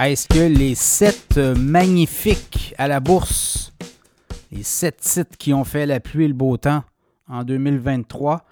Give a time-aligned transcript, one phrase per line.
[0.00, 3.72] Est-ce que les sept magnifiques à la bourse,
[4.50, 6.82] les sept titres qui ont fait la pluie et le beau temps
[7.28, 8.44] en 2023,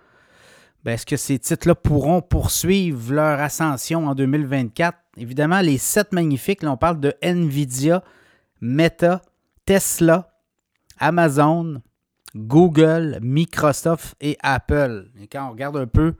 [0.84, 4.96] ben, est-ce que ces titres-là pourront poursuivre leur ascension en 2024?
[5.16, 8.04] Évidemment, les sept magnifiques, là, on parle de Nvidia,
[8.60, 9.20] Meta,
[9.66, 10.30] Tesla,
[10.98, 11.82] Amazon,
[12.36, 15.10] Google, Microsoft et Apple.
[15.20, 16.14] Et quand on regarde un peu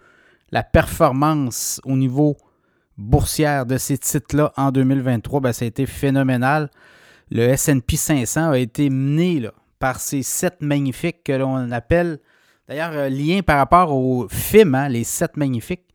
[0.50, 2.36] la performance au niveau
[3.02, 6.70] boursière de ces titres-là en 2023, ben, ça a été phénoménal.
[7.30, 12.20] Le SP 500 a été mené par ces sept magnifiques que l'on appelle,
[12.69, 15.88] d'ailleurs, euh, lien par rapport au film, hein, les sept magnifiques.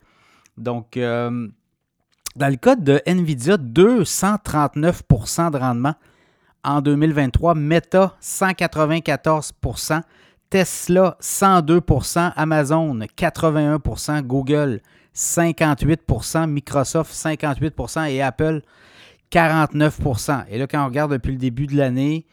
[0.58, 1.48] Donc, euh,
[2.36, 5.96] dans le cas de Nvidia, 239% de rendement
[6.64, 9.54] en 2023, Meta 194
[10.50, 14.82] Tesla 102% Amazon 81% Google
[15.16, 18.62] 58% Microsoft 58% et Apple
[19.32, 22.26] 49% Et là, quand on regarde depuis le début de l'année,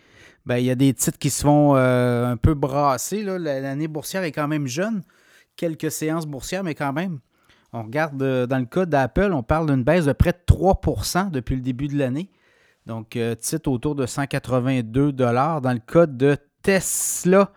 [0.47, 3.23] ben, il y a des titres qui se font euh, un peu brasser.
[3.23, 5.03] L'année boursière est quand même jeune.
[5.57, 7.21] Quelques séances boursières, mais quand même.
[7.73, 11.31] On regarde euh, dans le cas d'Apple, on parle d'une baisse de près de 3%
[11.31, 12.31] depuis le début de l'année.
[12.87, 17.51] Donc, euh, titre autour de 182 Dans le cas de Tesla,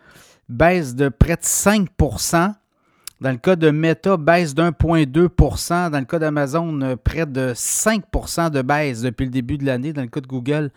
[0.49, 2.53] baisse de près de 5%
[3.19, 8.51] dans le cas de Meta, baisse d'1,2 Dans le cas d'Amazon, euh, près de 5%
[8.51, 9.91] de baisse depuis le début de l'année.
[9.91, 10.69] Dans le cas de Google,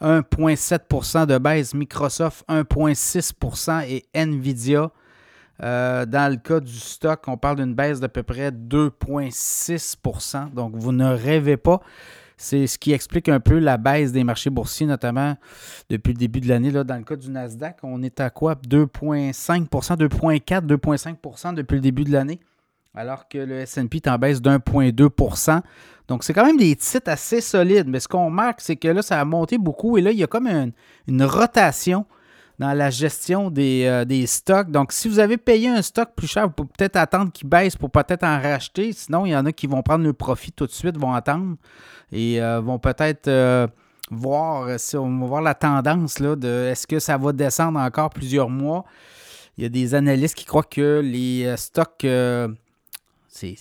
[0.00, 1.72] 1,7% de baisse.
[1.72, 4.90] Microsoft, 1,6% et Nvidia.
[5.62, 10.74] Euh, dans le cas du stock, on parle d'une baisse d'à peu près 2,6% Donc,
[10.74, 11.80] vous ne rêvez pas.
[12.36, 15.36] C'est ce qui explique un peu la baisse des marchés boursiers, notamment
[15.88, 16.70] depuis le début de l'année.
[16.72, 18.54] Dans le cas du Nasdaq, on est à quoi?
[18.54, 22.40] 2,5 2,4 2,5% depuis le début de l'année,
[22.94, 25.62] alors que le SP est en baisse d'1,2
[26.08, 27.88] Donc, c'est quand même des titres assez solides.
[27.88, 30.24] Mais ce qu'on remarque, c'est que là, ça a monté beaucoup et là, il y
[30.24, 30.48] a comme
[31.06, 32.06] une rotation
[32.58, 34.70] dans la gestion euh, des, stocks.
[34.70, 37.76] Donc, si vous avez payé un stock plus cher, vous pouvez peut-être attendre qu'il baisse
[37.76, 38.92] pour peut-être en racheter.
[38.92, 41.56] Sinon, il y en a qui vont prendre le profit tout de suite, vont attendre
[42.12, 43.66] et euh, vont peut-être euh,
[44.10, 48.10] voir si on va voir la tendance là, de est-ce que ça va descendre encore
[48.10, 48.84] plusieurs mois.
[49.56, 52.02] Il y a des analystes qui croient que les stocks.
[52.02, 52.48] les,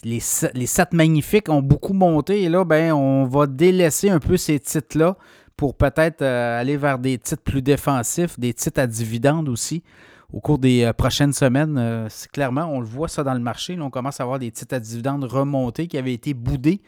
[0.03, 4.59] les sept magnifiques ont beaucoup monté et là, ben, on va délaisser un peu ces
[4.59, 5.17] titres-là
[5.57, 9.83] pour peut-être euh, aller vers des titres plus défensifs, des titres à dividendes aussi
[10.31, 11.77] au cours des euh, prochaines semaines.
[11.77, 13.77] Euh, c'est clairement, on le voit ça dans le marché.
[13.79, 16.81] on commence à avoir des titres à dividendes remontés qui avaient été boudés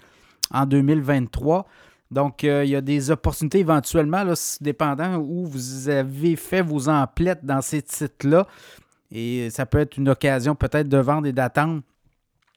[0.51, 1.65] en 2023.
[2.11, 7.43] Donc, il y a des opportunités éventuellement, là, dépendant où vous avez fait vos emplettes
[7.43, 8.47] dans ces titres-là.
[9.11, 11.81] Et ça peut être une occasion peut-être de vendre et d'attendre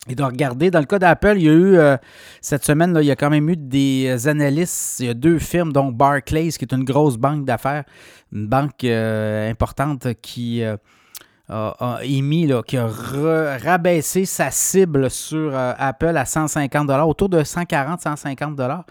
[0.09, 0.71] et de regarder.
[0.71, 1.97] Dans le cas d'Apple, il y a eu euh,
[2.41, 5.01] cette semaine, là, il y a quand même eu des analystes.
[5.01, 7.85] Il y a deux firmes, dont Barclays, qui est une grosse banque d'affaires,
[8.33, 10.77] une banque euh, importante qui euh,
[11.49, 12.89] a, émis, qui a
[13.63, 18.85] rabaissé sa cible sur Apple à 150 autour de 140-150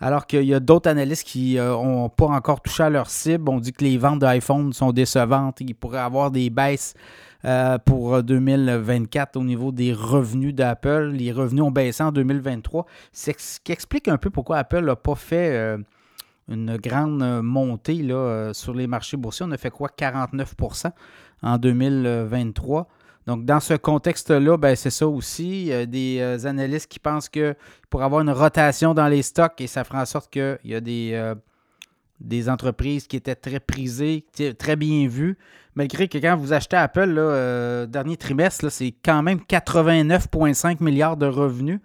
[0.00, 3.48] alors qu'il y a d'autres analystes qui n'ont pas encore touché à leur cible.
[3.48, 5.60] On dit que les ventes d'iPhone sont décevantes.
[5.60, 6.94] Il pourrait avoir des baisses
[7.44, 11.12] euh, pour 2024 au niveau des revenus d'Apple.
[11.12, 12.86] Les revenus ont baissé en 2023.
[13.12, 15.78] C'est ce qui explique un peu pourquoi Apple n'a pas fait euh,
[16.48, 19.46] une grande montée là, euh, sur les marchés boursiers.
[19.46, 19.88] On a fait quoi?
[19.88, 20.90] 49%
[21.42, 22.88] en 2023.
[23.26, 25.62] Donc, dans ce contexte-là, ben, c'est ça aussi.
[25.62, 27.56] Il y a des analystes qui pensent que
[27.90, 30.80] pour avoir une rotation dans les stocks, et ça fera en sorte qu'il y a
[30.80, 31.34] des,
[32.20, 34.24] des entreprises qui étaient très prisées,
[34.58, 35.36] très bien vues,
[35.74, 41.16] malgré que quand vous achetez Apple, le euh, dernier trimestre, c'est quand même 89,5 milliards
[41.16, 41.80] de revenus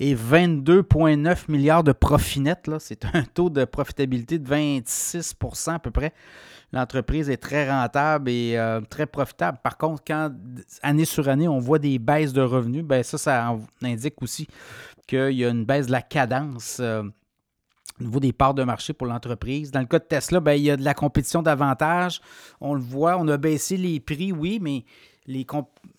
[0.00, 2.70] et 22,9 milliards de profit net.
[2.80, 6.12] C'est un taux de profitabilité de 26% à peu près.
[6.72, 9.58] L'entreprise est très rentable et euh, très profitable.
[9.62, 10.30] Par contre, quand
[10.82, 14.48] année sur année, on voit des baisses de revenus, ben ça, ça indique aussi
[15.06, 16.78] qu'il y a une baisse de la cadence.
[16.80, 17.04] Euh,
[18.00, 19.70] au niveau des parts de marché pour l'entreprise.
[19.70, 22.20] Dans le cas de Tesla, ben, il y a de la compétition davantage.
[22.60, 24.84] On le voit, on a baissé les prix, oui, mais
[25.28, 25.46] les,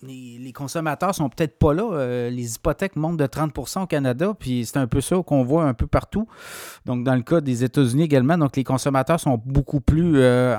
[0.02, 1.84] les, consommateurs sont peut-être pas là.
[1.84, 5.66] Euh, les hypothèques montent de 30% au Canada, puis c'est un peu ça qu'on voit
[5.66, 6.28] un peu partout.
[6.86, 10.58] Donc, dans le cas des États-Unis également, donc les consommateurs sont beaucoup plus euh,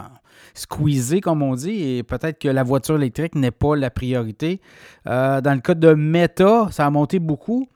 [0.54, 4.60] squeezés, comme on dit, et peut-être que la voiture électrique n'est pas la priorité.
[5.08, 7.68] Euh, dans le cas de Meta, ça a monté beaucoup.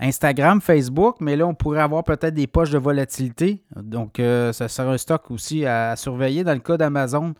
[0.00, 3.64] Instagram, Facebook, mais là, on pourrait avoir peut-être des poches de volatilité.
[3.74, 6.44] Donc, euh, ça sera un stock aussi à, surveiller.
[6.44, 7.34] Dans le cas d'Amazon,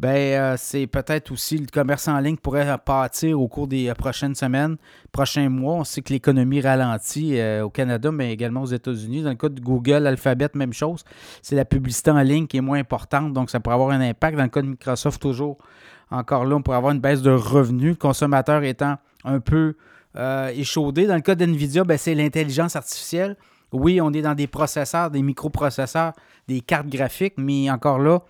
[0.00, 3.94] ben, euh, c'est peut-être aussi le commerce en ligne pourrait partir au cours des euh,
[3.94, 4.78] prochaines semaines,
[5.12, 5.74] prochains mois.
[5.74, 9.22] On sait que l'économie ralentit au Canada, mais également aux États-Unis.
[9.22, 11.04] Dans le cas de Google, Alphabet, même chose.
[11.40, 14.36] C'est la publicité en ligne qui est moins importante, donc ça pourrait avoir un impact.
[14.36, 15.58] Dans le cas de Microsoft, toujours,
[16.10, 19.76] encore là, on pourrait avoir une baisse de revenus, le consommateur étant un peu
[20.16, 20.52] euh.
[20.52, 23.36] Dans le cas d'NVIDIA, ben, c'est l'intelligence artificielle.
[23.72, 26.12] Oui, on est dans des processeurs, des microprocesseurs,
[26.46, 28.20] des cartes graphiques, mais encore là,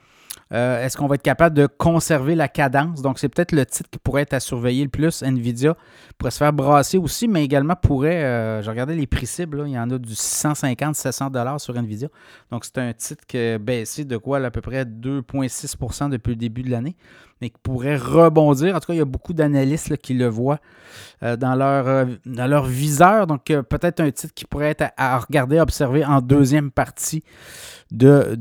[0.53, 3.01] euh, est-ce qu'on va être capable de conserver la cadence?
[3.01, 5.23] Donc, c'est peut-être le titre qui pourrait être à surveiller le plus.
[5.23, 5.77] Nvidia
[6.19, 9.73] pourrait se faire brasser aussi, mais également pourrait, euh, je regardais les prix cibles, il
[9.73, 12.09] y en a du 650-700 sur Nvidia.
[12.51, 16.37] Donc, c'est un titre qui a baissé de quoi à peu près 2,6% depuis le
[16.37, 16.97] début de l'année,
[17.41, 18.77] mais qui pourrait rebondir.
[18.77, 20.59] En tout cas, il y a beaucoup d'analystes qui le voient
[21.23, 23.27] euh, dans, leur, dans viseur.
[23.27, 27.25] Donc, peut-être un titre qui pourrait être à, regarder, à observer en deuxième partie
[27.91, 28.35] de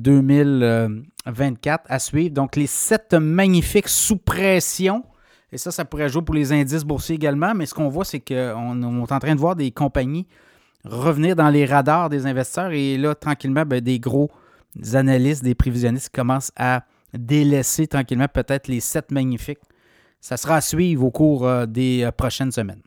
[1.26, 2.34] 2024 à suivre.
[2.34, 5.04] Donc, les sept magnifiques sous pression.
[5.52, 7.54] Et ça, ça pourrait jouer pour les indices boursiers également.
[7.54, 10.28] Mais ce qu'on voit, c'est qu'on est en train de voir des compagnies
[10.84, 12.72] revenir dans les radars des investisseurs.
[12.72, 14.30] Et là, tranquillement, ben, des gros
[14.94, 16.84] analystes, des prévisionnistes commencent à
[17.14, 19.60] délaisser tranquillement peut-être les sept magnifiques.
[20.22, 22.82] Ça sera à suivre au cours euh, des euh, prochaines semaines.